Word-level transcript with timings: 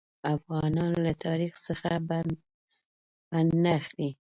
افغانان 0.35 0.91
له 1.05 1.11
تاریخ 1.25 1.53
څخه 1.67 1.89
پند 2.07 2.31
نه 3.63 3.71
اخلي. 3.79 4.09